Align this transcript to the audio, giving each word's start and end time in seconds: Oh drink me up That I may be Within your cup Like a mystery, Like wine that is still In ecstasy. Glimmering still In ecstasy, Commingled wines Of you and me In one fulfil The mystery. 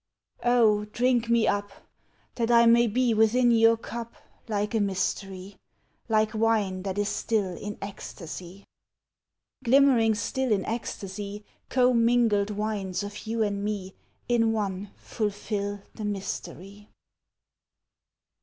Oh 0.43 0.85
drink 0.85 1.29
me 1.29 1.47
up 1.47 1.69
That 2.33 2.49
I 2.49 2.65
may 2.65 2.87
be 2.87 3.13
Within 3.13 3.51
your 3.51 3.77
cup 3.77 4.15
Like 4.47 4.73
a 4.73 4.79
mystery, 4.79 5.57
Like 6.09 6.33
wine 6.33 6.81
that 6.81 6.97
is 6.97 7.07
still 7.07 7.55
In 7.55 7.77
ecstasy. 7.83 8.63
Glimmering 9.63 10.15
still 10.15 10.51
In 10.51 10.65
ecstasy, 10.65 11.45
Commingled 11.69 12.49
wines 12.49 13.03
Of 13.03 13.27
you 13.27 13.43
and 13.43 13.63
me 13.63 13.93
In 14.27 14.51
one 14.53 14.89
fulfil 14.95 15.83
The 15.93 16.05
mystery. 16.05 16.89